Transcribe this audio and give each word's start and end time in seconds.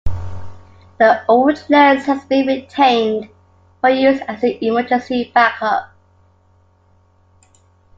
The 0.97 1.23
old 1.27 1.63
lens 1.69 2.05
has 2.07 2.25
been 2.25 2.47
retained 2.47 3.29
for 3.81 3.91
use 3.91 4.19
as 4.21 4.41
an 4.43 4.57
emergency 4.59 5.29
backup. 5.31 5.91